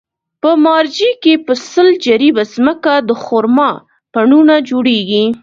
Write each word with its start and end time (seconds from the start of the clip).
په 0.41 0.51
مارجې 0.65 1.09
کې 1.23 1.33
په 1.45 1.53
سل 1.69 1.87
جریبه 2.05 2.43
ځمکه 2.53 2.93
د 3.07 3.09
خرما 3.23 3.71
پڼونه 4.13 4.55
جوړېږي. 4.69 5.23